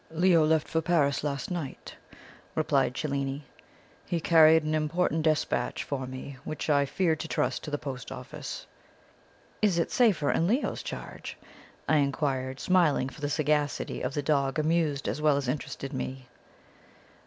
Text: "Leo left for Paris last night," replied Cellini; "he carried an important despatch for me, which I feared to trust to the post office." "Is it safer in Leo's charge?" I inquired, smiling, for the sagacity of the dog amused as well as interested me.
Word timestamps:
"Leo 0.09 0.43
left 0.43 0.67
for 0.67 0.81
Paris 0.81 1.23
last 1.23 1.51
night," 1.51 1.95
replied 2.55 2.95
Cellini; 2.97 3.45
"he 4.03 4.19
carried 4.19 4.63
an 4.63 4.73
important 4.73 5.21
despatch 5.21 5.83
for 5.83 6.07
me, 6.07 6.37
which 6.43 6.71
I 6.71 6.87
feared 6.87 7.19
to 7.19 7.27
trust 7.27 7.63
to 7.63 7.69
the 7.69 7.77
post 7.77 8.11
office." 8.11 8.65
"Is 9.61 9.77
it 9.77 9.91
safer 9.91 10.31
in 10.31 10.47
Leo's 10.47 10.81
charge?" 10.81 11.37
I 11.87 11.97
inquired, 11.97 12.59
smiling, 12.59 13.09
for 13.09 13.21
the 13.21 13.29
sagacity 13.29 14.01
of 14.01 14.15
the 14.15 14.23
dog 14.23 14.57
amused 14.57 15.07
as 15.07 15.21
well 15.21 15.37
as 15.37 15.47
interested 15.47 15.93
me. 15.93 16.27